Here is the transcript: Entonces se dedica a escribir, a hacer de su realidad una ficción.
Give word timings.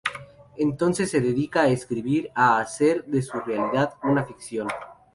Entonces 0.57 1.11
se 1.11 1.21
dedica 1.21 1.61
a 1.61 1.67
escribir, 1.69 2.31
a 2.33 2.57
hacer 2.57 3.05
de 3.05 3.21
su 3.21 3.39
realidad 3.39 3.93
una 4.01 4.23
ficción. 4.25 4.67